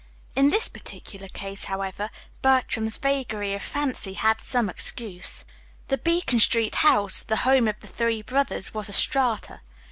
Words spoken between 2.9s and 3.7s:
vagary of